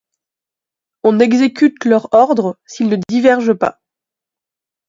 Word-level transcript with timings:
On 1.03 1.19
exécute 1.19 1.85
leur 1.85 2.11
ordre 2.11 2.57
s’ils 2.65 2.89
ne 2.89 2.97
divergent 3.07 3.53
pas. 3.53 3.79